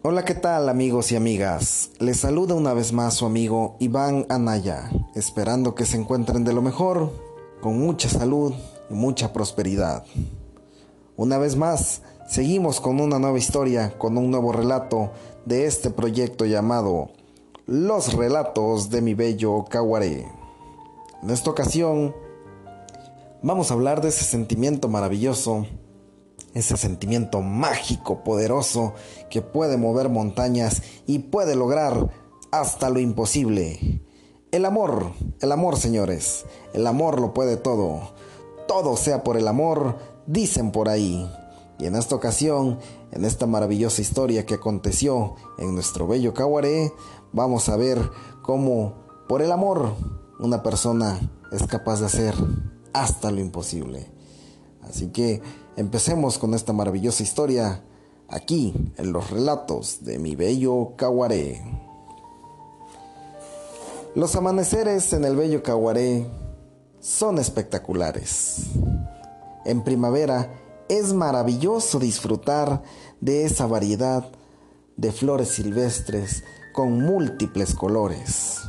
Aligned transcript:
Hola, 0.00 0.24
¿qué 0.24 0.34
tal 0.34 0.68
amigos 0.68 1.10
y 1.10 1.16
amigas? 1.16 1.90
Les 1.98 2.18
saluda 2.20 2.54
una 2.54 2.72
vez 2.72 2.92
más 2.92 3.14
su 3.14 3.26
amigo 3.26 3.74
Iván 3.80 4.26
Anaya, 4.28 4.88
esperando 5.16 5.74
que 5.74 5.86
se 5.86 5.96
encuentren 5.96 6.44
de 6.44 6.52
lo 6.52 6.62
mejor, 6.62 7.10
con 7.60 7.80
mucha 7.80 8.08
salud 8.08 8.54
y 8.88 8.94
mucha 8.94 9.32
prosperidad. 9.32 10.04
Una 11.16 11.36
vez 11.38 11.56
más, 11.56 12.02
seguimos 12.28 12.80
con 12.80 13.00
una 13.00 13.18
nueva 13.18 13.38
historia, 13.38 13.98
con 13.98 14.16
un 14.16 14.30
nuevo 14.30 14.52
relato 14.52 15.10
de 15.46 15.66
este 15.66 15.90
proyecto 15.90 16.46
llamado 16.46 17.10
Los 17.66 18.12
Relatos 18.12 18.90
de 18.90 19.02
mi 19.02 19.14
Bello 19.14 19.64
Caguaré. 19.68 20.28
En 21.24 21.30
esta 21.30 21.50
ocasión, 21.50 22.14
vamos 23.42 23.72
a 23.72 23.74
hablar 23.74 24.00
de 24.00 24.10
ese 24.10 24.24
sentimiento 24.24 24.88
maravilloso 24.88 25.66
ese 26.54 26.76
sentimiento 26.76 27.42
mágico, 27.42 28.24
poderoso, 28.24 28.94
que 29.30 29.42
puede 29.42 29.76
mover 29.76 30.08
montañas 30.08 30.82
y 31.06 31.20
puede 31.20 31.56
lograr 31.56 32.10
hasta 32.50 32.90
lo 32.90 33.00
imposible. 33.00 34.02
El 34.50 34.64
amor, 34.64 35.12
el 35.40 35.52
amor 35.52 35.76
señores, 35.76 36.46
el 36.72 36.86
amor 36.86 37.20
lo 37.20 37.34
puede 37.34 37.56
todo. 37.56 38.14
Todo 38.66 38.96
sea 38.96 39.22
por 39.22 39.36
el 39.36 39.46
amor, 39.46 39.98
dicen 40.26 40.72
por 40.72 40.88
ahí. 40.88 41.30
Y 41.78 41.86
en 41.86 41.94
esta 41.94 42.14
ocasión, 42.14 42.78
en 43.12 43.24
esta 43.24 43.46
maravillosa 43.46 44.00
historia 44.00 44.46
que 44.46 44.54
aconteció 44.54 45.36
en 45.58 45.74
nuestro 45.74 46.06
bello 46.06 46.34
Caguaré, 46.34 46.92
vamos 47.32 47.68
a 47.68 47.76
ver 47.76 47.98
cómo 48.42 48.94
por 49.28 49.42
el 49.42 49.52
amor 49.52 49.92
una 50.38 50.62
persona 50.62 51.20
es 51.52 51.62
capaz 51.64 52.00
de 52.00 52.06
hacer 52.06 52.34
hasta 52.92 53.30
lo 53.30 53.40
imposible. 53.40 54.17
Así 54.88 55.08
que 55.08 55.42
empecemos 55.76 56.38
con 56.38 56.54
esta 56.54 56.72
maravillosa 56.72 57.22
historia 57.22 57.82
aquí 58.28 58.74
en 58.96 59.12
los 59.12 59.30
relatos 59.30 60.04
de 60.04 60.18
mi 60.18 60.34
bello 60.34 60.94
Caguaré. 60.96 61.62
Los 64.14 64.34
amaneceres 64.36 65.12
en 65.12 65.24
el 65.24 65.36
bello 65.36 65.62
Caguaré 65.62 66.26
son 67.00 67.38
espectaculares. 67.38 68.62
En 69.64 69.84
primavera 69.84 70.52
es 70.88 71.12
maravilloso 71.12 71.98
disfrutar 71.98 72.82
de 73.20 73.44
esa 73.44 73.66
variedad 73.66 74.30
de 74.96 75.12
flores 75.12 75.48
silvestres 75.48 76.42
con 76.72 77.02
múltiples 77.02 77.74
colores. 77.74 78.62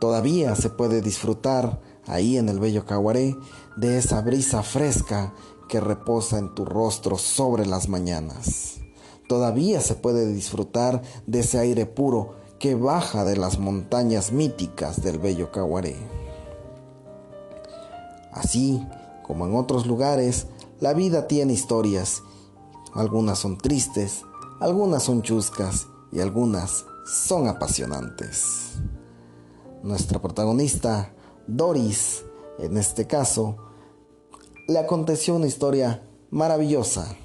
Todavía 0.00 0.56
se 0.56 0.70
puede 0.70 1.00
disfrutar 1.00 1.80
ahí 2.06 2.36
en 2.36 2.48
el 2.48 2.58
bello 2.58 2.84
Caguaré 2.84 3.34
de 3.76 3.98
esa 3.98 4.20
brisa 4.20 4.62
fresca 4.62 5.32
que 5.68 5.80
reposa 5.80 6.38
en 6.38 6.54
tu 6.54 6.64
rostro 6.64 7.18
sobre 7.18 7.66
las 7.66 7.88
mañanas. 7.88 8.80
Todavía 9.28 9.80
se 9.80 9.94
puede 9.94 10.26
disfrutar 10.32 11.02
de 11.26 11.40
ese 11.40 11.58
aire 11.58 11.86
puro 11.86 12.34
que 12.58 12.74
baja 12.74 13.24
de 13.24 13.36
las 13.36 13.58
montañas 13.58 14.32
míticas 14.32 15.02
del 15.02 15.18
bello 15.18 15.50
Caguaré. 15.50 15.96
Así 18.32 18.86
como 19.22 19.46
en 19.46 19.54
otros 19.54 19.86
lugares, 19.86 20.46
la 20.80 20.92
vida 20.92 21.26
tiene 21.26 21.52
historias. 21.52 22.22
Algunas 22.94 23.38
son 23.38 23.58
tristes, 23.58 24.22
algunas 24.60 25.02
son 25.02 25.22
chuscas 25.22 25.86
y 26.12 26.20
algunas 26.20 26.84
son 27.06 27.48
apasionantes. 27.48 28.72
Nuestra 29.82 30.20
protagonista, 30.20 31.14
Doris, 31.46 32.24
en 32.58 32.76
este 32.76 33.06
caso, 33.06 33.56
le 34.68 34.78
aconteció 34.78 35.34
una 35.36 35.46
historia 35.46 36.02
maravillosa. 36.30 37.16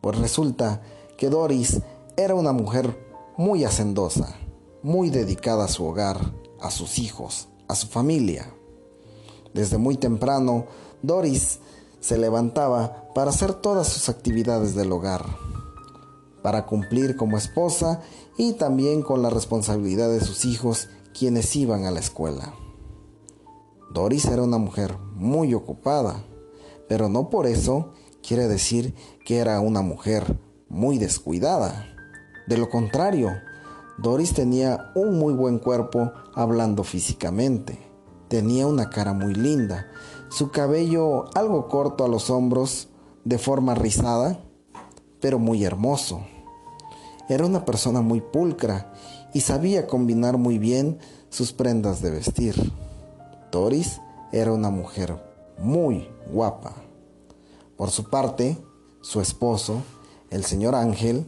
Pues 0.00 0.18
resulta 0.18 0.82
que 1.16 1.28
Doris 1.28 1.80
era 2.16 2.34
una 2.34 2.52
mujer 2.52 2.96
muy 3.36 3.64
hacendosa, 3.64 4.36
muy 4.82 5.10
dedicada 5.10 5.64
a 5.64 5.68
su 5.68 5.84
hogar, 5.84 6.32
a 6.60 6.70
sus 6.70 6.98
hijos, 6.98 7.48
a 7.68 7.74
su 7.74 7.86
familia. 7.86 8.52
Desde 9.54 9.78
muy 9.78 9.96
temprano, 9.96 10.66
Doris 11.02 11.60
se 12.00 12.18
levantaba 12.18 13.08
para 13.14 13.30
hacer 13.30 13.54
todas 13.54 13.88
sus 13.88 14.08
actividades 14.08 14.74
del 14.74 14.92
hogar, 14.92 15.24
para 16.42 16.66
cumplir 16.66 17.16
como 17.16 17.36
esposa 17.36 18.00
y 18.38 18.54
también 18.54 19.02
con 19.02 19.22
la 19.22 19.30
responsabilidad 19.30 20.10
de 20.10 20.20
sus 20.20 20.44
hijos 20.44 20.88
quienes 21.18 21.54
iban 21.56 21.84
a 21.84 21.90
la 21.90 22.00
escuela. 22.00 22.54
Doris 23.92 24.26
era 24.26 24.42
una 24.42 24.58
mujer 24.58 24.96
muy 25.14 25.52
ocupada, 25.52 26.22
pero 26.88 27.08
no 27.08 27.28
por 27.28 27.46
eso 27.46 27.92
quiere 28.22 28.46
decir 28.46 28.94
que 29.24 29.38
era 29.38 29.60
una 29.60 29.82
mujer 29.82 30.38
muy 30.68 30.98
descuidada. 30.98 31.86
De 32.46 32.56
lo 32.56 32.70
contrario, 32.70 33.32
Doris 33.98 34.32
tenía 34.32 34.92
un 34.94 35.18
muy 35.18 35.34
buen 35.34 35.58
cuerpo 35.58 36.12
hablando 36.34 36.84
físicamente. 36.84 37.80
Tenía 38.28 38.68
una 38.68 38.90
cara 38.90 39.12
muy 39.12 39.34
linda, 39.34 39.88
su 40.30 40.52
cabello 40.52 41.24
algo 41.34 41.66
corto 41.66 42.04
a 42.04 42.08
los 42.08 42.30
hombros, 42.30 42.88
de 43.24 43.38
forma 43.38 43.74
rizada, 43.74 44.40
pero 45.20 45.40
muy 45.40 45.64
hermoso. 45.64 46.20
Era 47.28 47.44
una 47.44 47.64
persona 47.64 48.02
muy 48.02 48.20
pulcra 48.20 48.92
y 49.34 49.40
sabía 49.40 49.88
combinar 49.88 50.38
muy 50.38 50.58
bien 50.58 50.98
sus 51.28 51.52
prendas 51.52 52.00
de 52.02 52.10
vestir. 52.10 52.72
Doris 53.50 54.00
era 54.32 54.52
una 54.52 54.70
mujer 54.70 55.16
muy 55.58 56.08
guapa. 56.30 56.74
Por 57.76 57.90
su 57.90 58.08
parte, 58.08 58.58
su 59.00 59.20
esposo, 59.20 59.82
el 60.30 60.44
señor 60.44 60.74
Ángel, 60.74 61.26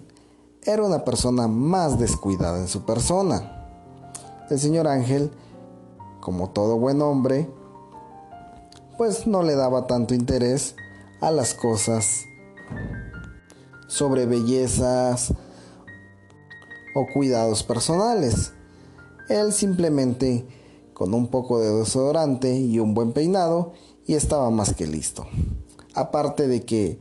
era 0.65 0.83
una 0.83 1.05
persona 1.05 1.49
más 1.49 1.99
descuidada 1.99 2.59
en 2.59 2.69
su 2.69 2.85
persona. 2.85 3.67
El 4.51 4.61
señor 4.61 4.87
Ángel, 4.87 5.31
como 6.21 6.51
todo 6.51 6.79
buen 6.79 7.03
hombre, 7.03 7.49
pues 8.97 9.27
no 9.27 9.43
le 9.43 9.57
daba 9.57 9.87
tanto 9.87 10.15
interés 10.15 10.77
a 11.21 11.31
las 11.31 11.55
cosas 11.55 12.25
sobre 13.89 14.27
bellezas 14.27 15.33
o 16.95 17.07
cuidados 17.13 17.63
personales. 17.63 18.53
Él 19.29 19.53
simplemente 19.53 20.47
con 20.95 21.15
un 21.15 21.29
poco 21.29 21.61
de 21.61 21.73
desodorante 21.73 22.57
y 22.57 22.79
un 22.79 22.95
buen 22.95 23.13
peinado 23.13 23.73
y 24.07 24.15
estaba 24.15 24.51
más 24.51 24.75
que 24.75 24.87
listo. 24.87 25.27
Aparte 25.95 26.49
de 26.49 26.63
que 26.65 26.99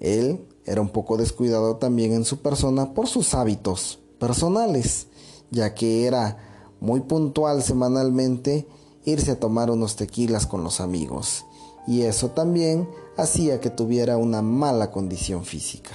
él 0.00 0.46
era 0.64 0.80
un 0.80 0.88
poco 0.88 1.16
descuidado 1.16 1.76
también 1.76 2.12
en 2.12 2.24
su 2.24 2.38
persona 2.38 2.94
por 2.94 3.06
sus 3.06 3.34
hábitos 3.34 3.98
personales, 4.18 5.08
ya 5.50 5.74
que 5.74 6.06
era 6.06 6.38
muy 6.80 7.00
puntual 7.00 7.62
semanalmente 7.62 8.66
irse 9.04 9.32
a 9.32 9.40
tomar 9.40 9.70
unos 9.70 9.96
tequilas 9.96 10.46
con 10.46 10.64
los 10.64 10.80
amigos, 10.80 11.44
y 11.86 12.02
eso 12.02 12.30
también 12.30 12.88
hacía 13.16 13.60
que 13.60 13.70
tuviera 13.70 14.16
una 14.16 14.42
mala 14.42 14.90
condición 14.90 15.44
física. 15.44 15.90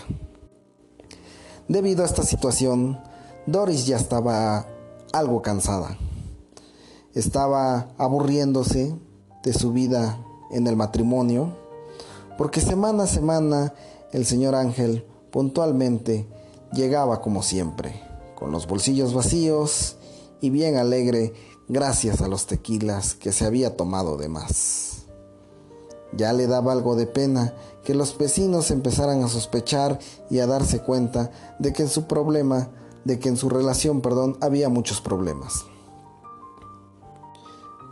Debido 1.68 2.04
a 2.04 2.06
esta 2.06 2.24
situación, 2.24 3.00
Doris 3.46 3.86
ya 3.86 3.98
estaba 3.98 4.68
algo 5.12 5.42
cansada 5.42 5.98
estaba 7.14 7.90
aburriéndose 7.98 8.96
de 9.44 9.54
su 9.54 9.72
vida 9.72 10.24
en 10.52 10.68
el 10.68 10.76
matrimonio, 10.76 11.56
porque 12.38 12.62
semana 12.62 13.04
a 13.04 13.08
semana 13.08 13.74
el 14.12 14.26
señor 14.26 14.56
Ángel 14.56 15.06
puntualmente 15.32 16.28
llegaba 16.74 17.22
como 17.22 17.44
siempre, 17.44 18.02
con 18.36 18.52
los 18.52 18.68
bolsillos 18.68 19.14
vacíos 19.14 19.98
y 20.42 20.50
bien 20.50 20.78
alegre 20.78 21.34
gracias 21.68 22.22
a 22.22 22.28
los 22.28 22.46
tequilas 22.48 23.14
que 23.16 23.32
se 23.32 23.46
había 23.46 23.76
tomado 23.76 24.18
de 24.18 24.30
más. 24.30 25.04
Ya 26.14 26.34
le 26.34 26.48
daba 26.48 26.72
algo 26.72 26.96
de 26.96 27.06
pena 27.06 27.54
que 27.84 27.94
los 27.94 28.18
vecinos 28.18 28.72
empezaran 28.72 29.24
a 29.24 29.28
sospechar 29.28 30.00
y 30.30 30.40
a 30.40 30.48
darse 30.48 30.82
cuenta 30.82 31.32
de 31.60 31.72
que 31.72 31.84
en 31.84 31.90
su 31.90 32.08
problema, 32.08 32.70
de 33.06 33.20
que 33.20 33.30
en 33.30 33.38
su 33.38 33.50
relación, 33.50 34.02
perdón, 34.02 34.38
había 34.42 34.70
muchos 34.70 35.02
problemas. 35.02 35.66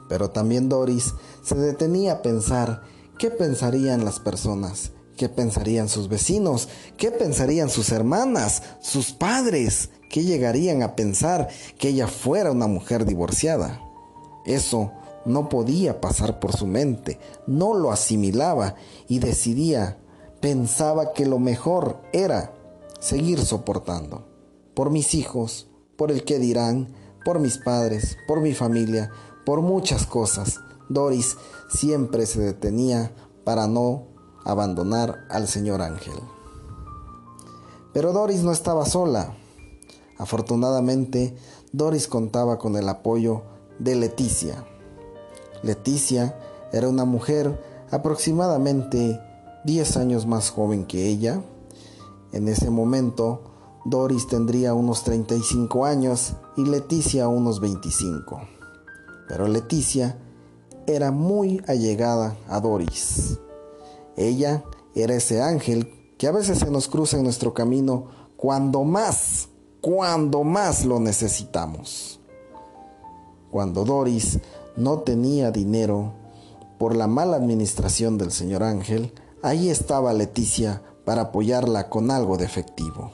Pero 0.09 0.30
también 0.30 0.69
Doris 0.69 1.13
se 1.44 1.56
detenía 1.56 2.13
a 2.13 2.21
pensar 2.21 2.83
qué 3.18 3.30
pensarían 3.31 4.06
las 4.06 4.19
personas, 4.19 4.92
qué 5.18 5.30
pensarían 5.30 5.89
sus 5.89 6.07
vecinos, 6.07 6.69
qué 6.98 7.12
pensarían 7.12 7.69
sus 7.69 7.92
hermanas, 7.92 8.63
sus 8.81 9.12
padres, 9.12 9.89
qué 10.09 10.24
llegarían 10.24 10.83
a 10.83 10.95
pensar 10.95 11.50
que 11.77 11.89
ella 11.89 12.07
fuera 12.07 12.51
una 12.51 12.68
mujer 12.68 13.06
divorciada. 13.06 13.81
Eso 14.45 14.92
no 15.25 15.50
podía 15.50 16.00
pasar 16.00 16.39
por 16.39 16.56
su 16.56 16.68
mente, 16.68 17.19
no 17.48 17.74
lo 17.74 17.92
asimilaba 17.92 18.75
y 19.09 19.19
decidía, 19.19 19.98
pensaba 20.39 21.12
que 21.12 21.25
lo 21.25 21.39
mejor 21.39 22.01
era 22.13 22.54
seguir 23.00 23.44
soportando. 23.44 24.25
Por 24.74 24.89
mis 24.89 25.15
hijos, 25.15 25.68
por 25.98 26.12
el 26.12 26.24
que 26.24 26.39
dirán, 26.39 26.94
por 27.25 27.39
mis 27.39 27.57
padres, 27.57 28.18
por 28.27 28.39
mi 28.39 28.54
familia, 28.54 29.12
por 29.47 29.61
muchas 29.61 30.05
cosas. 30.05 30.59
Doris 30.89 31.38
siempre 31.69 32.25
se 32.25 32.41
detenía 32.41 33.13
para 33.45 33.65
no 33.65 34.03
abandonar 34.44 35.25
al 35.29 35.47
señor 35.47 35.81
Ángel. 35.81 36.19
Pero 37.94 38.11
Doris 38.11 38.44
no 38.44 38.51
estaba 38.51 38.85
sola. 38.85 39.38
Afortunadamente, 40.17 41.38
Doris 41.71 42.09
contaba 42.09 42.59
con 42.59 42.75
el 42.75 42.89
apoyo 42.89 43.44
de 43.79 43.95
Leticia. 43.95 44.65
Leticia 45.63 46.38
era 46.73 46.89
una 46.89 47.05
mujer 47.05 47.88
aproximadamente 47.89 49.17
10 49.63 49.95
años 49.95 50.25
más 50.25 50.49
joven 50.49 50.85
que 50.85 51.07
ella. 51.07 51.41
En 52.33 52.49
ese 52.49 52.69
momento, 52.69 53.44
Doris 53.85 54.27
tendría 54.27 54.73
unos 54.73 55.05
35 55.05 55.85
años 55.85 56.33
y 56.57 56.65
Leticia 56.65 57.29
unos 57.29 57.61
25. 57.61 58.56
Pero 59.27 59.47
Leticia 59.47 60.18
era 60.85 61.12
muy 61.12 61.62
allegada 61.68 62.38
a 62.47 62.59
Doris. 62.59 63.38
Ella 64.15 64.63
era 64.95 65.15
ese 65.15 65.41
ángel 65.41 66.15
que 66.18 66.27
a 66.27 66.31
veces 66.31 66.59
se 66.59 66.71
nos 66.71 66.88
cruza 66.88 67.18
en 67.18 67.24
nuestro 67.24 67.53
camino 67.53 68.07
cuando 68.38 68.83
más, 68.83 69.50
cuando 69.81 70.44
más 70.44 70.85
lo 70.85 71.00
necesitamos. 71.00 72.19
Cuando 73.51 73.85
Doris 73.85 74.39
no 74.75 75.00
tenía 75.00 75.51
dinero 75.51 76.13
por 76.77 76.95
la 76.95 77.07
mala 77.07 77.38
administración 77.38 78.18
del 78.18 78.31
señor 78.31 78.63
Ángel, 78.63 79.13
ahí 79.41 79.69
estaba 79.69 80.13
Leticia 80.13 80.81
para 81.06 81.23
apoyarla 81.23 81.89
con 81.89 82.12
algo 82.12 82.38
de 82.38 82.45
efectivo. 82.45 83.12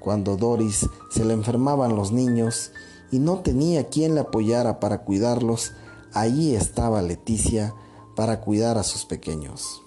Cuando 0.00 0.36
Doris 0.36 0.88
se 1.10 1.24
le 1.24 1.34
enfermaban 1.34 1.94
los 1.94 2.10
niños 2.10 2.72
y 3.12 3.20
no 3.20 3.40
tenía 3.40 3.88
quien 3.88 4.16
le 4.16 4.22
apoyara 4.22 4.80
para 4.80 5.04
cuidarlos, 5.04 5.72
ahí 6.12 6.56
estaba 6.56 7.02
Leticia 7.02 7.74
para 8.16 8.40
cuidar 8.40 8.78
a 8.78 8.82
sus 8.82 9.04
pequeños. 9.04 9.82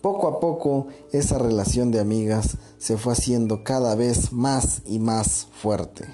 Poco 0.00 0.26
a 0.26 0.40
poco 0.40 0.88
esa 1.12 1.38
relación 1.38 1.92
de 1.92 2.00
amigas 2.00 2.56
se 2.78 2.96
fue 2.96 3.12
haciendo 3.12 3.62
cada 3.62 3.94
vez 3.94 4.32
más 4.32 4.82
y 4.84 4.98
más 4.98 5.46
fuerte. 5.52 6.08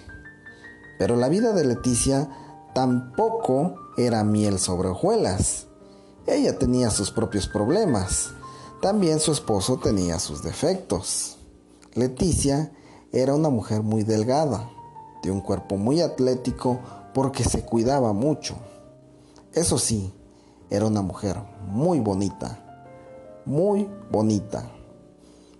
Pero 0.99 1.17
la 1.17 1.29
vida 1.29 1.53
de 1.55 1.65
Leticia 1.65 2.29
tampoco 2.75 3.77
era 3.97 4.25
miel 4.25 4.59
sobre 4.59 4.89
hojuelas. 4.89 5.69
Ella 6.27 6.59
tenía 6.59 6.91
sus 6.91 7.11
propios 7.11 7.49
problemas. 7.49 8.33
También 8.83 9.21
su 9.21 9.33
esposo 9.33 9.79
tenía 9.79 10.19
sus 10.19 10.43
defectos. 10.43 11.39
Leticia 11.95 12.73
era 13.11 13.35
una 13.35 13.49
mujer 13.49 13.83
muy 13.83 14.03
delgada, 14.03 14.71
de 15.23 15.31
un 15.31 15.41
cuerpo 15.41 15.77
muy 15.77 16.01
atlético 16.01 16.81
porque 17.15 17.45
se 17.45 17.65
cuidaba 17.65 18.13
mucho. 18.13 18.57
Eso 19.53 19.79
sí, 19.79 20.13
era 20.71 20.87
una 20.87 21.03
mujer 21.03 21.37
muy 21.67 22.01
bonita 22.01 22.65
muy 23.49 23.89
bonita. 24.11 24.71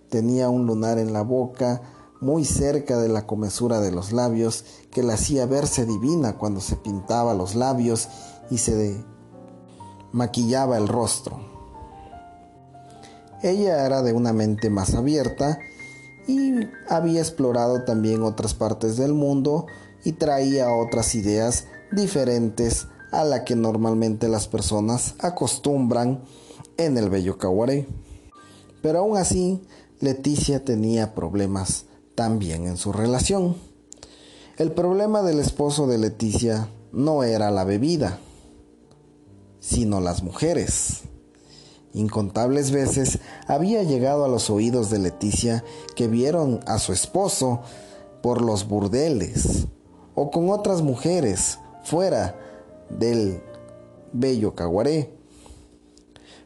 Tenía 0.09 0.49
un 0.49 0.67
lunar 0.67 0.99
en 0.99 1.11
la 1.11 1.23
boca, 1.23 1.81
muy 2.21 2.45
cerca 2.45 2.99
de 2.99 3.09
la 3.09 3.25
comesura 3.25 3.81
de 3.81 3.91
los 3.91 4.11
labios, 4.11 4.63
que 4.91 5.01
la 5.01 5.15
hacía 5.15 5.47
verse 5.47 5.85
divina 5.85 6.37
cuando 6.37 6.61
se 6.61 6.75
pintaba 6.75 7.33
los 7.33 7.55
labios 7.55 8.07
y 8.51 8.59
se 8.59 9.03
maquillaba 10.11 10.77
el 10.77 10.87
rostro. 10.87 11.39
Ella 13.41 13.85
era 13.85 14.03
de 14.03 14.13
una 14.13 14.33
mente 14.33 14.69
más 14.69 14.93
abierta 14.93 15.57
y 16.29 16.69
había 16.87 17.21
explorado 17.21 17.83
también 17.85 18.21
otras 18.21 18.53
partes 18.53 18.97
del 18.97 19.15
mundo 19.15 19.65
y 20.03 20.11
traía 20.11 20.71
otras 20.71 21.15
ideas 21.15 21.65
diferentes 21.91 22.87
a 23.11 23.23
la 23.23 23.43
que 23.43 23.55
normalmente 23.55 24.27
las 24.27 24.47
personas 24.47 25.15
acostumbran 25.17 26.21
en 26.77 26.99
el 26.99 27.09
bello 27.09 27.39
Caguaré. 27.39 27.87
Pero 28.83 28.99
aún 28.99 29.17
así, 29.17 29.59
Leticia 30.01 30.63
tenía 30.63 31.15
problemas 31.15 31.85
también 32.13 32.67
en 32.67 32.77
su 32.77 32.93
relación. 32.93 33.55
El 34.57 34.71
problema 34.71 35.23
del 35.23 35.39
esposo 35.39 35.87
de 35.87 35.97
Leticia 35.97 36.69
no 36.91 37.23
era 37.23 37.49
la 37.49 37.63
bebida, 37.63 38.19
sino 39.59 39.99
las 39.99 40.21
mujeres. 40.21 41.08
Incontables 41.93 42.71
veces 42.71 43.19
había 43.47 43.83
llegado 43.83 44.23
a 44.23 44.27
los 44.27 44.49
oídos 44.49 44.89
de 44.89 44.99
Leticia 44.99 45.63
que 45.95 46.07
vieron 46.07 46.59
a 46.67 46.77
su 46.77 46.93
esposo 46.93 47.61
por 48.21 48.41
los 48.41 48.67
burdeles 48.67 49.67
o 50.13 50.29
con 50.29 50.49
otras 50.49 50.81
mujeres 50.81 51.57
fuera 51.83 52.35
del 52.89 53.41
bello 54.13 54.53
Caguaré. 54.55 55.13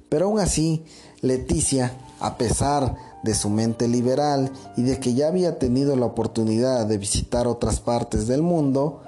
Pero 0.10 0.26
aún 0.28 0.40
así, 0.40 0.86
Leticia, 1.22 1.94
a 2.20 2.38
pesar 2.38 2.96
de 3.24 3.34
su 3.34 3.50
mente 3.50 3.88
liberal 3.88 4.52
y 4.78 4.84
de 4.84 5.00
que 5.00 5.14
ya 5.14 5.28
había 5.28 5.58
tenido 5.58 5.96
la 5.96 6.06
oportunidad 6.06 6.86
de 6.86 6.98
visitar 6.98 7.48
otras 7.48 7.80
partes 7.80 8.28
del 8.28 8.42
mundo, 8.42 9.02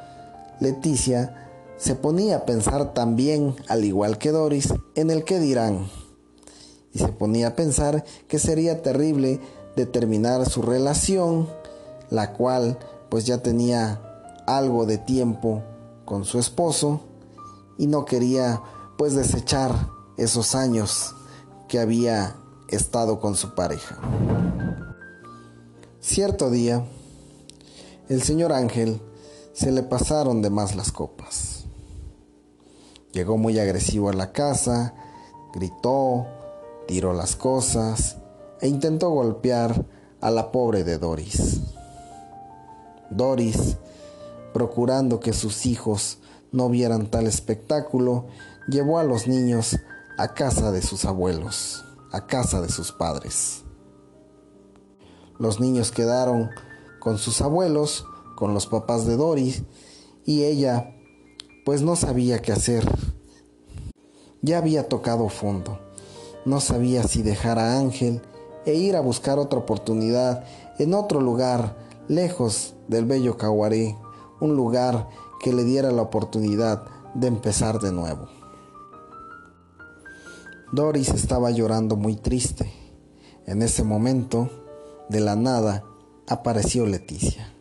Leticia 0.59 1.49
se 1.77 1.95
ponía 1.95 2.37
a 2.37 2.45
pensar 2.45 2.93
también, 2.93 3.55
al 3.67 3.83
igual 3.83 4.17
que 4.17 4.31
Doris, 4.31 4.73
en 4.95 5.11
el 5.11 5.25
que 5.25 5.39
dirán. 5.39 5.85
Y 6.95 6.99
se 6.99 7.09
ponía 7.09 7.49
a 7.49 7.55
pensar 7.55 8.05
que 8.29 8.39
sería 8.39 8.81
terrible 8.81 9.41
determinar 9.75 10.49
su 10.49 10.61
relación, 10.61 11.49
la 12.09 12.31
cual 12.31 12.79
pues 13.09 13.25
ya 13.25 13.39
tenía 13.39 14.01
algo 14.47 14.85
de 14.85 14.97
tiempo 14.97 15.61
con 16.05 16.23
su 16.23 16.39
esposo 16.39 17.01
y 17.77 17.87
no 17.87 18.05
quería 18.05 18.61
pues 18.97 19.13
desechar 19.13 19.89
esos 20.15 20.55
años 20.55 21.13
que 21.67 21.79
había 21.79 22.37
estado 22.69 23.19
con 23.19 23.35
su 23.35 23.53
pareja. 23.55 23.97
Cierto 25.99 26.49
día, 26.49 26.85
el 28.07 28.23
señor 28.23 28.53
Ángel 28.53 29.01
se 29.51 29.73
le 29.73 29.83
pasaron 29.83 30.41
de 30.41 30.49
más 30.49 30.77
las 30.77 30.93
copas. 30.93 31.65
Llegó 33.11 33.37
muy 33.37 33.59
agresivo 33.59 34.09
a 34.09 34.13
la 34.13 34.31
casa, 34.31 34.93
gritó, 35.53 36.27
tiró 36.87 37.13
las 37.13 37.35
cosas 37.35 38.17
e 38.61 38.67
intentó 38.67 39.09
golpear 39.09 39.85
a 40.21 40.31
la 40.31 40.51
pobre 40.51 40.83
de 40.83 40.97
Doris. 40.97 41.61
Doris, 43.09 43.77
procurando 44.53 45.19
que 45.19 45.33
sus 45.33 45.65
hijos 45.65 46.19
no 46.51 46.69
vieran 46.69 47.07
tal 47.07 47.27
espectáculo, 47.27 48.27
llevó 48.67 48.99
a 48.99 49.03
los 49.03 49.27
niños 49.27 49.77
a 50.17 50.33
casa 50.33 50.71
de 50.71 50.81
sus 50.81 51.05
abuelos, 51.05 51.83
a 52.11 52.25
casa 52.25 52.61
de 52.61 52.69
sus 52.69 52.91
padres. 52.91 53.63
Los 55.37 55.59
niños 55.59 55.91
quedaron 55.91 56.49
con 56.99 57.17
sus 57.17 57.41
abuelos, 57.41 58.05
con 58.35 58.53
los 58.53 58.67
papás 58.67 59.05
de 59.05 59.17
Doris, 59.17 59.63
y 60.23 60.43
ella 60.43 60.95
pues 61.65 61.81
no 61.81 61.95
sabía 61.95 62.41
qué 62.41 62.51
hacer. 62.51 62.85
Ya 64.41 64.59
había 64.59 64.87
tocado 64.87 65.29
fondo. 65.29 65.84
No 66.45 66.59
sabía 66.61 67.03
si 67.03 67.23
dejar 67.23 67.57
a 67.57 67.77
Ángel 67.77 68.21
e 68.65 68.75
ir 68.75 68.95
a 68.95 69.01
buscar 69.01 69.39
otra 69.39 69.59
oportunidad 69.59 70.43
en 70.77 70.93
otro 70.93 71.19
lugar, 71.19 71.75
lejos 72.07 72.75
del 72.87 73.05
bello 73.05 73.37
Caguaré, 73.37 73.97
un 74.39 74.55
lugar 74.55 75.09
que 75.41 75.53
le 75.53 75.63
diera 75.63 75.91
la 75.91 76.03
oportunidad 76.03 76.83
de 77.15 77.27
empezar 77.27 77.79
de 77.79 77.91
nuevo. 77.91 78.27
Doris 80.71 81.09
estaba 81.09 81.51
llorando 81.51 81.95
muy 81.95 82.15
triste. 82.15 82.71
En 83.45 83.61
ese 83.61 83.83
momento, 83.83 84.49
de 85.09 85.21
la 85.21 85.35
nada, 85.35 85.83
apareció 86.27 86.85
Leticia, 86.85 87.53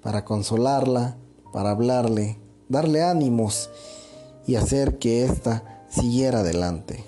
para 0.00 0.24
consolarla, 0.24 1.18
para 1.52 1.70
hablarle, 1.70 2.38
darle 2.68 3.02
ánimos 3.02 3.70
y 4.46 4.54
hacer 4.54 4.98
que 4.98 5.24
ésta 5.24 5.84
siguiera 5.90 6.40
adelante, 6.40 7.04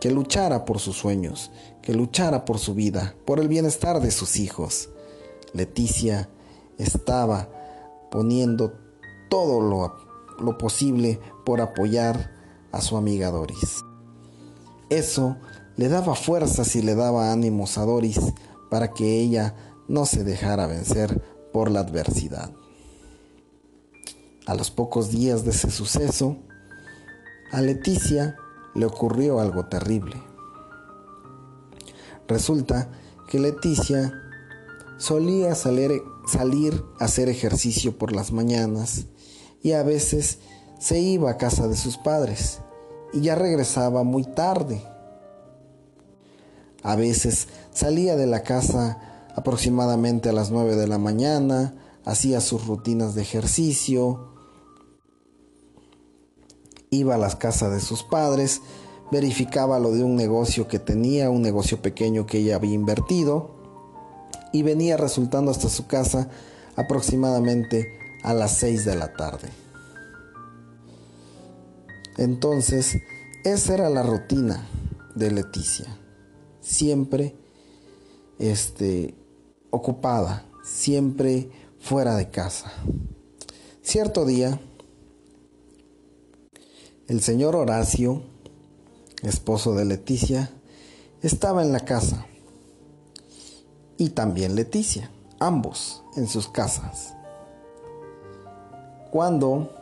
que 0.00 0.10
luchara 0.10 0.64
por 0.64 0.78
sus 0.78 0.96
sueños, 0.96 1.50
que 1.82 1.94
luchara 1.94 2.44
por 2.44 2.58
su 2.58 2.74
vida, 2.74 3.14
por 3.26 3.38
el 3.38 3.48
bienestar 3.48 4.00
de 4.00 4.10
sus 4.10 4.38
hijos. 4.38 4.88
Leticia 5.52 6.30
estaba 6.78 7.48
poniendo 8.10 8.72
todo 9.28 9.60
lo, 9.60 9.96
lo 10.42 10.58
posible 10.58 11.20
por 11.44 11.60
apoyar 11.60 12.32
a 12.72 12.80
su 12.80 12.96
amiga 12.96 13.30
Doris. 13.30 13.84
Eso 14.88 15.36
le 15.76 15.88
daba 15.88 16.14
fuerzas 16.14 16.74
y 16.76 16.82
le 16.82 16.94
daba 16.94 17.32
ánimos 17.32 17.78
a 17.78 17.84
Doris 17.84 18.20
para 18.70 18.92
que 18.92 19.20
ella 19.20 19.54
no 19.86 20.06
se 20.06 20.24
dejara 20.24 20.66
vencer 20.66 21.22
por 21.52 21.70
la 21.70 21.80
adversidad. 21.80 22.52
A 24.46 24.54
los 24.54 24.70
pocos 24.70 25.10
días 25.10 25.44
de 25.44 25.50
ese 25.50 25.70
suceso, 25.70 26.38
a 27.52 27.60
Leticia 27.60 28.36
le 28.74 28.86
ocurrió 28.86 29.40
algo 29.40 29.66
terrible. 29.66 30.22
Resulta 32.28 32.88
que 33.28 33.40
Leticia 33.40 34.12
solía 34.98 35.54
salir, 35.54 36.02
a 37.00 37.04
hacer 37.04 37.28
ejercicio 37.28 37.96
por 37.98 38.12
las 38.12 38.32
mañanas 38.32 39.06
y 39.62 39.72
a 39.72 39.82
veces 39.82 40.38
se 40.78 41.00
iba 41.00 41.30
a 41.30 41.36
casa 41.38 41.66
de 41.66 41.76
sus 41.76 41.96
padres 41.96 42.60
y 43.12 43.22
ya 43.22 43.34
regresaba 43.34 44.04
muy 44.04 44.24
tarde. 44.24 44.84
A 46.82 46.96
veces 46.96 47.48
salía 47.72 48.16
de 48.16 48.26
la 48.26 48.42
casa 48.42 49.26
aproximadamente 49.34 50.28
a 50.28 50.32
las 50.32 50.50
9 50.50 50.76
de 50.76 50.86
la 50.86 50.98
mañana, 50.98 51.74
hacía 52.04 52.40
sus 52.40 52.66
rutinas 52.66 53.14
de 53.14 53.22
ejercicio, 53.22 54.29
iba 56.90 57.14
a 57.14 57.18
las 57.18 57.36
casas 57.36 57.72
de 57.72 57.80
sus 57.80 58.02
padres, 58.02 58.60
verificaba 59.10 59.78
lo 59.78 59.92
de 59.92 60.04
un 60.04 60.16
negocio 60.16 60.68
que 60.68 60.78
tenía, 60.78 61.30
un 61.30 61.42
negocio 61.42 61.80
pequeño 61.80 62.26
que 62.26 62.38
ella 62.38 62.56
había 62.56 62.74
invertido, 62.74 63.50
y 64.52 64.62
venía 64.62 64.96
resultando 64.96 65.50
hasta 65.50 65.68
su 65.68 65.86
casa 65.86 66.28
aproximadamente 66.76 67.98
a 68.22 68.34
las 68.34 68.56
6 68.56 68.84
de 68.84 68.96
la 68.96 69.12
tarde. 69.14 69.48
Entonces, 72.18 72.98
esa 73.44 73.74
era 73.74 73.88
la 73.88 74.02
rutina 74.02 74.66
de 75.14 75.30
Leticia. 75.30 75.96
Siempre 76.60 77.34
este, 78.38 79.14
ocupada, 79.70 80.44
siempre 80.64 81.50
fuera 81.78 82.16
de 82.16 82.30
casa. 82.30 82.72
Cierto 83.82 84.24
día, 84.24 84.60
el 87.10 87.20
señor 87.20 87.56
Horacio, 87.56 88.22
esposo 89.24 89.74
de 89.74 89.84
Leticia, 89.84 90.48
estaba 91.22 91.60
en 91.62 91.72
la 91.72 91.80
casa. 91.80 92.24
Y 93.98 94.10
también 94.10 94.54
Leticia, 94.54 95.10
ambos 95.40 96.04
en 96.14 96.28
sus 96.28 96.46
casas. 96.46 97.14
Cuando 99.10 99.72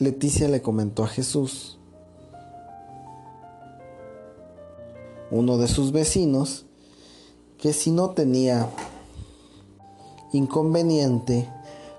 Leticia 0.00 0.48
le 0.48 0.60
comentó 0.60 1.04
a 1.04 1.06
Jesús, 1.06 1.78
uno 5.30 5.58
de 5.58 5.68
sus 5.68 5.92
vecinos, 5.92 6.66
que 7.56 7.72
si 7.72 7.92
no 7.92 8.10
tenía 8.10 8.68
inconveniente 10.32 11.48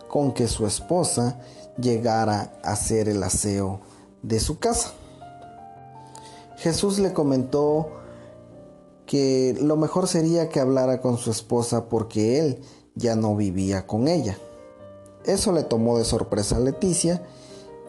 con 0.09 0.33
que 0.33 0.49
su 0.49 0.67
esposa 0.67 1.39
llegara 1.79 2.59
a 2.61 2.73
hacer 2.73 3.07
el 3.07 3.23
aseo 3.23 3.87
de 4.21 4.39
su 4.39 4.59
casa. 4.59 4.93
Jesús 6.57 6.99
le 6.99 7.13
comentó 7.13 7.89
que 9.05 9.57
lo 9.59 9.75
mejor 9.75 10.07
sería 10.07 10.49
que 10.49 10.59
hablara 10.59 11.01
con 11.01 11.17
su 11.17 11.31
esposa 11.31 11.89
porque 11.89 12.39
él 12.39 12.61
ya 12.95 13.15
no 13.15 13.35
vivía 13.35 13.87
con 13.87 14.07
ella. 14.07 14.37
Eso 15.25 15.51
le 15.51 15.63
tomó 15.63 15.97
de 15.97 16.05
sorpresa 16.05 16.57
a 16.57 16.59
Leticia, 16.59 17.23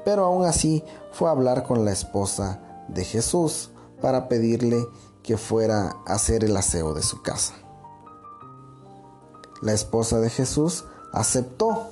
pero 0.04 0.24
aún 0.24 0.44
así 0.44 0.84
fue 1.12 1.28
a 1.28 1.32
hablar 1.32 1.64
con 1.64 1.84
la 1.84 1.92
esposa 1.92 2.60
de 2.88 3.04
Jesús 3.04 3.70
para 4.00 4.28
pedirle 4.28 4.84
que 5.22 5.36
fuera 5.36 5.96
a 6.06 6.14
hacer 6.14 6.44
el 6.44 6.56
aseo 6.56 6.94
de 6.94 7.02
su 7.02 7.22
casa. 7.22 7.54
La 9.62 9.72
esposa 9.72 10.20
de 10.20 10.30
Jesús 10.30 10.84
aceptó 11.12 11.90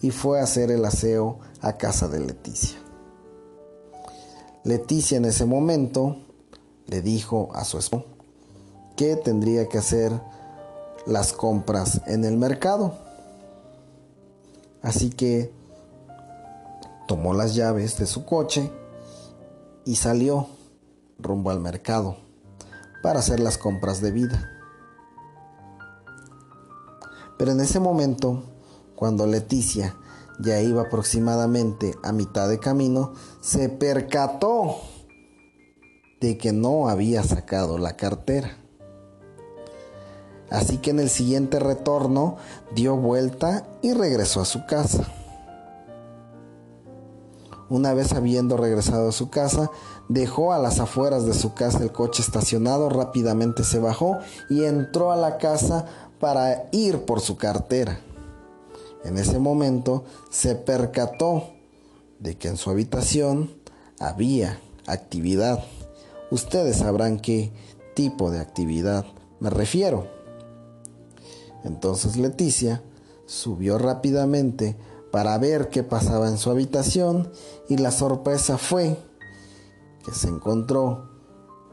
y 0.00 0.10
fue 0.10 0.40
a 0.40 0.44
hacer 0.44 0.70
el 0.70 0.84
aseo 0.84 1.38
a 1.60 1.76
casa 1.76 2.08
de 2.08 2.20
Leticia. 2.20 2.87
Leticia 4.64 5.16
en 5.16 5.24
ese 5.24 5.44
momento 5.44 6.16
le 6.86 7.02
dijo 7.02 7.50
a 7.54 7.64
su 7.64 7.78
esposo 7.78 8.04
que 8.96 9.14
tendría 9.14 9.68
que 9.68 9.78
hacer 9.78 10.12
las 11.06 11.32
compras 11.32 12.00
en 12.06 12.24
el 12.24 12.36
mercado. 12.36 12.94
Así 14.82 15.10
que 15.10 15.52
tomó 17.06 17.32
las 17.32 17.54
llaves 17.54 17.96
de 17.98 18.06
su 18.06 18.24
coche 18.24 18.70
y 19.84 19.96
salió 19.96 20.48
rumbo 21.18 21.50
al 21.50 21.60
mercado 21.60 22.16
para 23.02 23.20
hacer 23.20 23.40
las 23.40 23.56
compras 23.56 24.00
de 24.00 24.10
vida. 24.10 24.50
Pero 27.38 27.52
en 27.52 27.60
ese 27.60 27.78
momento, 27.78 28.42
cuando 28.96 29.26
Leticia 29.26 29.94
ya 30.38 30.60
iba 30.60 30.82
aproximadamente 30.82 31.94
a 32.02 32.12
mitad 32.12 32.48
de 32.48 32.58
camino, 32.58 33.12
se 33.40 33.68
percató 33.68 34.76
de 36.20 36.38
que 36.38 36.52
no 36.52 36.88
había 36.88 37.22
sacado 37.22 37.78
la 37.78 37.96
cartera. 37.96 38.56
Así 40.50 40.78
que 40.78 40.90
en 40.90 41.00
el 41.00 41.10
siguiente 41.10 41.58
retorno 41.58 42.36
dio 42.74 42.96
vuelta 42.96 43.68
y 43.82 43.92
regresó 43.92 44.40
a 44.40 44.46
su 44.46 44.64
casa. 44.66 45.06
Una 47.68 47.92
vez 47.92 48.14
habiendo 48.14 48.56
regresado 48.56 49.10
a 49.10 49.12
su 49.12 49.28
casa, 49.28 49.70
dejó 50.08 50.54
a 50.54 50.58
las 50.58 50.80
afueras 50.80 51.26
de 51.26 51.34
su 51.34 51.52
casa 51.52 51.82
el 51.82 51.92
coche 51.92 52.22
estacionado, 52.22 52.88
rápidamente 52.88 53.62
se 53.62 53.78
bajó 53.78 54.18
y 54.48 54.64
entró 54.64 55.12
a 55.12 55.16
la 55.16 55.36
casa 55.36 55.84
para 56.18 56.68
ir 56.72 57.04
por 57.04 57.20
su 57.20 57.36
cartera. 57.36 58.00
En 59.04 59.16
ese 59.16 59.38
momento 59.38 60.04
se 60.30 60.54
percató 60.54 61.50
de 62.18 62.36
que 62.36 62.48
en 62.48 62.56
su 62.56 62.70
habitación 62.70 63.50
había 63.98 64.60
actividad. 64.86 65.64
Ustedes 66.30 66.78
sabrán 66.78 67.18
qué 67.20 67.52
tipo 67.94 68.30
de 68.30 68.40
actividad 68.40 69.04
me 69.40 69.50
refiero. 69.50 70.08
Entonces 71.64 72.16
Leticia 72.16 72.82
subió 73.26 73.78
rápidamente 73.78 74.76
para 75.10 75.36
ver 75.38 75.68
qué 75.68 75.82
pasaba 75.82 76.28
en 76.28 76.38
su 76.38 76.50
habitación 76.50 77.30
y 77.68 77.76
la 77.76 77.90
sorpresa 77.90 78.58
fue 78.58 78.98
que 80.04 80.12
se 80.12 80.28
encontró 80.28 81.08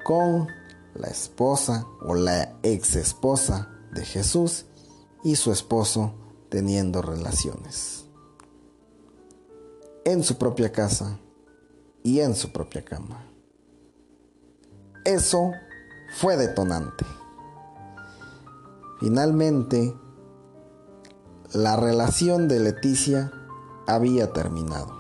con 0.03 0.48
la 0.94 1.08
esposa 1.08 1.86
o 2.01 2.15
la 2.15 2.55
ex 2.63 2.96
esposa 2.96 3.70
de 3.94 4.05
Jesús 4.05 4.65
y 5.24 5.36
su 5.36 5.51
esposo 5.51 6.13
teniendo 6.55 7.01
relaciones 7.01 8.05
en 10.05 10.24
su 10.24 10.38
propia 10.38 10.71
casa 10.71 11.19
y 12.01 12.21
en 12.21 12.33
su 12.33 12.53
propia 12.53 12.85
cama. 12.85 13.25
Eso 15.03 15.51
fue 16.15 16.38
detonante. 16.38 17.03
Finalmente, 19.01 19.93
la 21.51 21.75
relación 21.75 22.47
de 22.47 22.62
Leticia 22.62 23.33
había 23.85 24.31
terminado. 24.31 24.95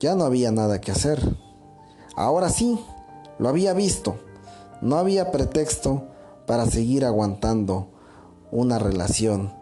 Ya 0.00 0.14
no 0.14 0.24
había 0.24 0.50
nada 0.50 0.80
que 0.80 0.92
hacer. 0.92 1.20
Ahora 2.16 2.48
sí, 2.48 2.82
lo 3.38 3.50
había 3.50 3.74
visto. 3.74 4.16
No 4.80 4.96
había 4.96 5.30
pretexto 5.30 6.04
para 6.46 6.64
seguir 6.64 7.04
aguantando 7.04 7.90
una 8.54 8.78
relación 8.78 9.52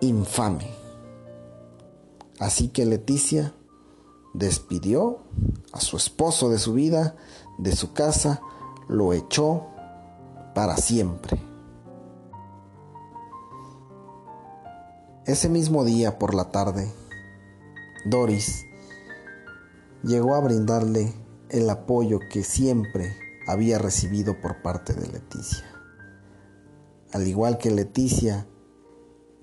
infame. 0.00 0.66
Así 2.40 2.68
que 2.68 2.86
Leticia 2.86 3.52
despidió 4.32 5.18
a 5.72 5.80
su 5.80 5.98
esposo 5.98 6.48
de 6.48 6.58
su 6.58 6.72
vida, 6.72 7.16
de 7.58 7.76
su 7.76 7.92
casa, 7.92 8.40
lo 8.88 9.12
echó 9.12 9.66
para 10.54 10.78
siempre. 10.78 11.38
Ese 15.26 15.50
mismo 15.50 15.84
día 15.84 16.18
por 16.18 16.34
la 16.34 16.50
tarde, 16.50 16.90
Doris 18.06 18.64
llegó 20.02 20.34
a 20.34 20.40
brindarle 20.40 21.12
el 21.50 21.68
apoyo 21.68 22.20
que 22.30 22.42
siempre 22.42 23.14
había 23.46 23.78
recibido 23.78 24.40
por 24.40 24.62
parte 24.62 24.94
de 24.94 25.08
Leticia. 25.08 25.71
Al 27.12 27.28
igual 27.28 27.58
que 27.58 27.70
Leticia, 27.70 28.46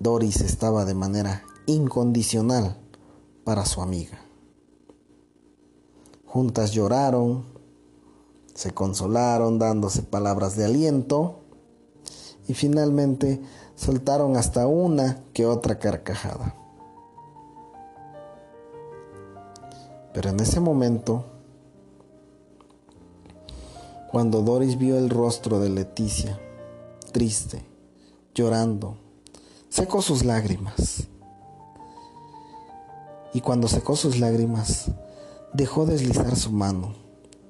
Doris 0.00 0.40
estaba 0.40 0.84
de 0.84 0.94
manera 0.94 1.44
incondicional 1.66 2.76
para 3.44 3.64
su 3.64 3.80
amiga. 3.80 4.18
Juntas 6.26 6.72
lloraron, 6.72 7.44
se 8.54 8.72
consolaron 8.72 9.60
dándose 9.60 10.02
palabras 10.02 10.56
de 10.56 10.64
aliento 10.64 11.40
y 12.48 12.54
finalmente 12.54 13.40
soltaron 13.76 14.36
hasta 14.36 14.66
una 14.66 15.22
que 15.32 15.46
otra 15.46 15.78
carcajada. 15.78 16.56
Pero 20.12 20.30
en 20.30 20.40
ese 20.40 20.58
momento, 20.58 21.24
cuando 24.10 24.42
Doris 24.42 24.76
vio 24.76 24.98
el 24.98 25.08
rostro 25.08 25.60
de 25.60 25.70
Leticia, 25.70 26.40
triste, 27.12 27.64
llorando, 28.34 28.96
secó 29.68 30.02
sus 30.02 30.24
lágrimas. 30.24 31.08
Y 33.32 33.40
cuando 33.40 33.68
secó 33.68 33.96
sus 33.96 34.18
lágrimas, 34.18 34.90
dejó 35.52 35.86
deslizar 35.86 36.36
su 36.36 36.50
mano 36.50 36.94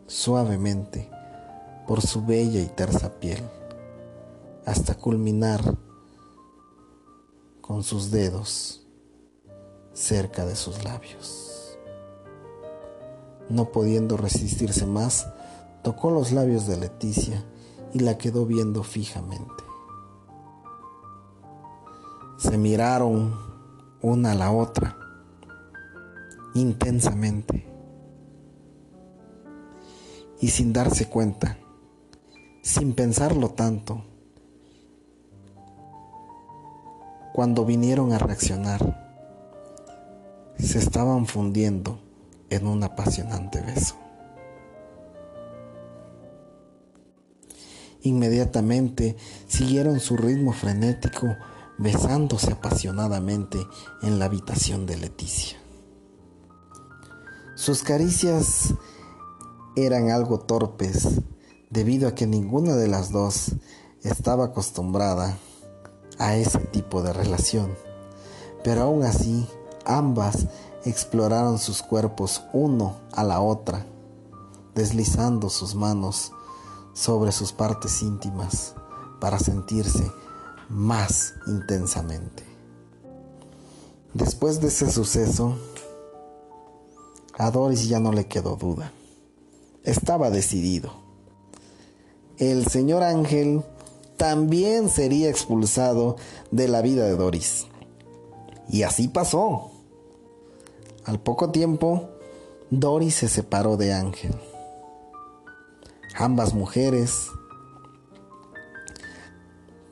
suavemente 0.07 1.09
por 1.87 2.03
su 2.03 2.25
bella 2.25 2.61
y 2.61 2.67
tersa 2.67 3.19
piel, 3.19 3.43
hasta 4.67 4.95
culminar 4.95 5.63
con 7.61 7.83
sus 7.83 8.11
dedos 8.11 8.87
cerca 9.93 10.45
de 10.45 10.57
sus 10.57 10.85
labios. 10.85 11.79
No 13.49 13.73
pudiendo 13.73 14.17
resistirse 14.17 14.87
más, 14.87 15.27
tocó 15.83 16.11
los 16.11 16.33
labios 16.33 16.67
de 16.67 16.77
Leticia 16.77 17.45
y 17.93 18.01
la 18.01 18.19
quedó 18.19 18.47
viendo 18.47 18.83
fijamente. 18.83 19.71
se 22.41 22.57
miraron 22.57 23.39
una 24.01 24.33
a 24.33 24.35
la 24.35 24.51
otra 24.51 24.97
intensamente 26.55 27.67
y 30.41 30.49
sin 30.49 30.73
darse 30.73 31.07
cuenta, 31.07 31.59
sin 32.63 32.95
pensarlo 32.95 33.51
tanto, 33.51 34.03
cuando 37.35 37.67
vinieron 37.67 38.15
a 38.15 38.19
reaccionar, 38.19 39.13
se 40.59 40.79
estaban 40.79 41.27
fundiendo 41.27 42.01
en 42.49 42.67
un 42.67 42.83
apasionante 42.83 43.61
beso. 43.61 43.97
Inmediatamente 48.03 49.17
siguieron 49.47 50.01
su 50.01 50.17
ritmo 50.17 50.53
frenético, 50.53 51.37
besándose 51.79 52.53
apasionadamente 52.53 53.59
en 54.03 54.19
la 54.19 54.27
habitación 54.27 54.87
de 54.87 54.97
Leticia. 54.97 55.59
Sus 57.57 57.83
caricias 57.83 58.75
eran 59.77 60.11
algo 60.11 60.41
torpes 60.41 61.21
debido 61.69 62.09
a 62.09 62.15
que 62.15 62.27
ninguna 62.27 62.75
de 62.75 62.89
las 62.89 63.13
dos 63.13 63.53
estaba 64.03 64.47
acostumbrada 64.47 65.37
a 66.19 66.37
ese 66.37 66.59
tipo 66.59 67.03
de 67.03 67.13
relación, 67.13 67.75
pero 68.65 68.83
aún 68.83 69.05
así 69.05 69.47
ambas 69.85 70.47
exploraron 70.85 71.59
sus 71.59 71.83
cuerpos 71.83 72.43
uno 72.53 72.97
a 73.13 73.25
la 73.25 73.41
otra, 73.41 73.87
deslizando 74.75 75.51
sus 75.51 75.75
manos 75.75 76.33
sobre 77.01 77.33
sus 77.33 77.53
partes 77.53 78.03
íntimas 78.03 78.75
para 79.21 79.39
sentirse 79.39 80.13
más 80.69 81.33
intensamente. 81.47 82.43
Después 84.13 84.61
de 84.61 84.69
ese 84.69 84.91
suceso, 84.91 85.57
a 87.39 87.51
Doris 87.51 87.89
ya 87.89 88.01
no 88.01 88.13
le 88.13 88.27
quedó 88.27 88.57
duda. 88.57 88.93
Estaba 89.83 90.29
decidido. 90.29 90.93
El 92.37 92.67
señor 92.67 93.03
Ángel 93.03 93.63
también 94.19 94.91
sería 94.91 95.31
expulsado 95.31 96.17
de 96.51 96.69
la 96.69 96.83
vida 96.83 97.07
de 97.07 97.17
Doris. 97.17 97.67
Y 98.69 98.83
así 98.83 99.09
pasó. 99.09 99.71
Al 101.07 101.19
poco 101.19 101.51
tiempo, 101.51 102.11
Doris 102.69 103.15
se 103.15 103.29
separó 103.29 103.79
de 103.79 103.95
Ángel. 103.95 104.35
Ambas 106.21 106.53
mujeres 106.53 107.31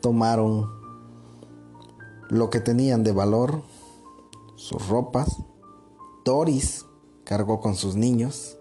tomaron 0.03 0.71
lo 2.29 2.51
que 2.51 2.61
tenían 2.61 3.03
de 3.03 3.13
valor, 3.13 3.63
sus 4.55 4.89
ropas. 4.89 5.39
Doris 6.27 6.85
cargó 7.25 7.61
con 7.61 7.77
sus 7.77 7.97
niños 7.97 8.59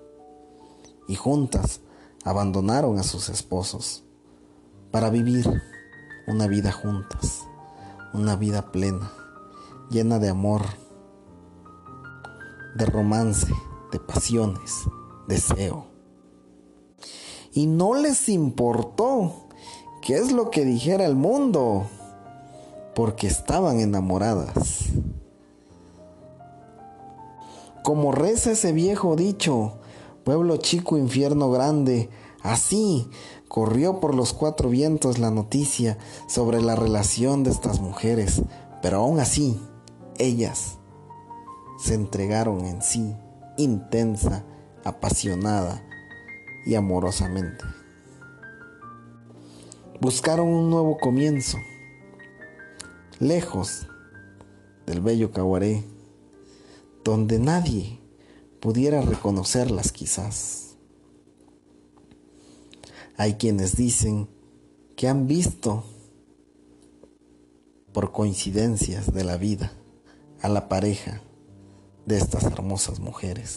y 1.09 1.15
juntas 1.15 1.81
abandonaron 2.23 2.99
a 2.99 3.03
sus 3.03 3.27
esposos 3.27 4.05
para 4.89 5.09
vivir 5.09 5.61
una 6.25 6.47
vida 6.47 6.71
juntas, 6.71 7.49
una 8.13 8.37
vida 8.37 8.71
plena, 8.71 9.11
llena 9.89 10.19
de 10.19 10.29
amor, 10.29 10.61
de 12.75 12.85
romance, 12.85 13.53
de 13.91 13.99
pasiones, 13.99 14.85
deseo 15.27 15.96
y 17.57 17.65
no 17.65 17.95
les 17.95 18.29
importó 18.29 19.33
qué 20.03 20.17
es 20.17 20.31
lo 20.31 20.51
que 20.51 20.63
dijera 20.63 21.07
el 21.07 21.15
mundo, 21.15 21.87
porque 22.93 23.25
estaban 23.25 23.79
enamoradas. 23.79 24.89
Como 27.83 28.11
reza 28.11 28.51
ese 28.51 28.73
viejo 28.73 29.15
dicho, 29.15 29.79
pueblo 30.23 30.57
chico, 30.57 30.99
infierno 30.99 31.49
grande, 31.49 32.11
así 32.43 33.09
corrió 33.47 33.99
por 33.99 34.13
los 34.13 34.33
cuatro 34.33 34.69
vientos 34.69 35.17
la 35.17 35.31
noticia 35.31 35.97
sobre 36.27 36.61
la 36.61 36.75
relación 36.75 37.43
de 37.43 37.49
estas 37.49 37.81
mujeres, 37.81 38.43
pero 38.83 38.97
aún 38.97 39.19
así, 39.19 39.59
ellas 40.19 40.77
se 41.79 41.95
entregaron 41.95 42.65
en 42.65 42.83
sí, 42.83 43.15
intensa, 43.57 44.43
apasionada, 44.83 45.86
y 46.67 46.75
amorosamente. 46.75 47.63
Buscaron 50.01 50.49
un 50.49 50.69
nuevo 50.69 50.97
comienzo, 50.97 51.57
lejos 53.19 53.87
del 54.85 54.99
bello 54.99 55.31
Caguaré, 55.31 55.85
donde 57.05 57.39
nadie 57.39 58.01
pudiera 58.59 59.01
reconocerlas 59.01 59.93
quizás. 59.93 60.75
Hay 63.15 63.35
quienes 63.35 63.77
dicen 63.77 64.29
que 64.97 65.07
han 65.07 65.25
visto 65.25 65.85
por 67.93 68.11
coincidencias 68.11 69.13
de 69.13 69.23
la 69.23 69.37
vida 69.37 69.71
a 70.41 70.49
la 70.49 70.67
pareja 70.67 71.21
de 72.05 72.17
estas 72.17 72.43
hermosas 72.43 72.99
mujeres 72.99 73.55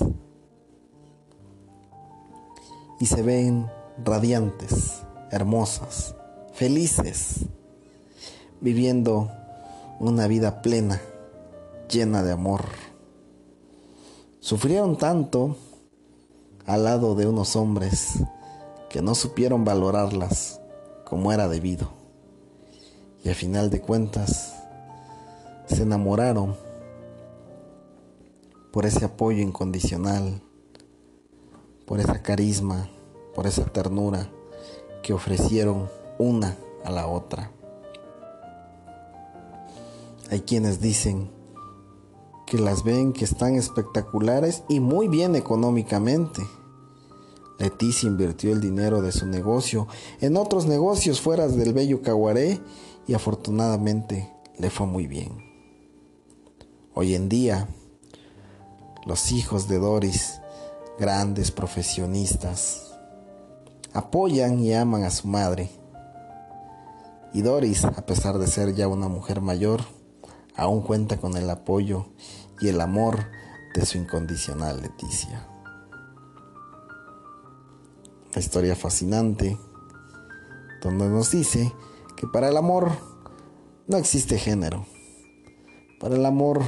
y 3.01 3.07
se 3.07 3.23
ven 3.23 3.67
radiantes, 4.05 5.01
hermosas, 5.31 6.15
felices, 6.53 7.47
viviendo 8.61 9.31
una 9.99 10.27
vida 10.27 10.61
plena, 10.61 11.01
llena 11.89 12.23
de 12.23 12.33
amor. 12.33 12.67
Sufrieron 14.41 14.99
tanto 14.99 15.57
al 16.67 16.85
lado 16.85 17.15
de 17.15 17.27
unos 17.27 17.57
hombres 17.57 18.19
que 18.91 19.01
no 19.01 19.15
supieron 19.15 19.65
valorarlas 19.65 20.61
como 21.07 21.33
era 21.33 21.49
debido. 21.49 21.91
Y 23.25 23.31
a 23.31 23.35
final 23.35 23.71
de 23.71 23.81
cuentas 23.81 24.57
se 25.67 25.85
enamoraron 25.85 26.55
por 28.71 28.85
ese 28.85 29.07
apoyo 29.07 29.41
incondicional 29.41 30.43
por 31.91 31.99
esa 31.99 32.23
carisma, 32.23 32.89
por 33.35 33.49
esa 33.49 33.65
ternura 33.65 34.31
que 35.03 35.13
ofrecieron 35.13 35.91
una 36.21 36.57
a 36.85 36.91
la 36.93 37.09
otra. 37.09 37.51
Hay 40.31 40.43
quienes 40.43 40.81
dicen 40.81 41.33
que 42.47 42.59
las 42.59 42.85
ven 42.85 43.13
que 43.13 43.25
están 43.25 43.57
espectaculares 43.57 44.63
y 44.69 44.79
muy 44.79 45.09
bien 45.09 45.35
económicamente. 45.35 46.43
Leticia 47.59 48.09
invirtió 48.09 48.53
el 48.53 48.61
dinero 48.61 49.03
de 49.03 49.11
su 49.11 49.27
negocio 49.27 49.89
en 50.21 50.37
otros 50.37 50.67
negocios 50.67 51.21
fuera 51.21 51.49
del 51.49 51.73
bello 51.73 52.03
Caguaré 52.03 52.61
y 53.09 53.15
afortunadamente 53.15 54.33
le 54.59 54.71
fue 54.71 54.87
muy 54.87 55.09
bien. 55.09 55.43
Hoy 56.95 57.17
en 57.17 57.29
día, 57.29 57.67
los 59.07 59.33
hijos 59.33 59.67
de 59.67 59.81
Doris 59.81 60.40
grandes 61.01 61.51
profesionistas. 61.51 62.93
Apoyan 63.95 64.61
y 64.61 64.75
aman 64.75 65.03
a 65.03 65.11
su 65.11 65.29
madre. 65.29 65.71
Y 67.33 67.41
Doris, 67.41 67.87
a 67.87 68.05
pesar 68.05 68.39
de 68.39 68.47
ser 68.47 68.75
ya 68.75 68.87
una 68.87 69.09
mujer 69.09 69.41
mayor, 69.41 69.81
aún 70.55 70.83
cuenta 70.83 71.17
con 71.17 71.39
el 71.39 71.49
apoyo 71.49 72.05
y 72.61 72.69
el 72.69 72.83
amor 72.83 73.31
de 73.75 73.87
su 73.87 73.97
incondicional 73.97 74.83
Leticia. 74.83 75.49
La 78.35 78.41
historia 78.41 78.77
fascinante, 78.77 79.59
donde 80.83 81.09
nos 81.09 81.31
dice 81.31 81.73
que 82.15 82.27
para 82.27 82.51
el 82.51 82.59
amor 82.59 82.91
no 83.87 83.97
existe 83.97 84.39
género, 84.39 84.85
para 85.99 86.17
el 86.17 86.27
amor 86.27 86.61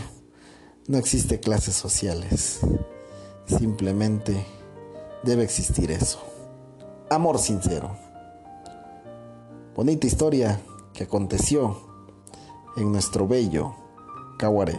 no 0.88 0.96
existe 0.96 1.38
clases 1.38 1.74
sociales. 1.74 2.60
Simplemente 3.46 4.46
debe 5.22 5.42
existir 5.44 5.90
eso. 5.90 6.22
Amor 7.10 7.38
sincero. 7.38 7.96
Bonita 9.74 10.06
historia 10.06 10.60
que 10.92 11.04
aconteció 11.04 11.76
en 12.76 12.92
nuestro 12.92 13.26
bello 13.26 13.74
Caguaré. 14.38 14.78